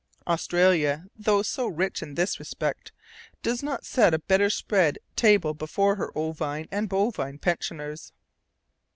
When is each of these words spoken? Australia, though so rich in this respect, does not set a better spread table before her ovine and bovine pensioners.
Australia, 0.25 1.05
though 1.15 1.43
so 1.43 1.67
rich 1.67 2.01
in 2.01 2.15
this 2.15 2.39
respect, 2.39 2.91
does 3.43 3.61
not 3.61 3.85
set 3.85 4.15
a 4.15 4.17
better 4.17 4.49
spread 4.49 4.97
table 5.15 5.53
before 5.53 5.93
her 5.97 6.11
ovine 6.17 6.67
and 6.71 6.89
bovine 6.89 7.37
pensioners. 7.37 8.11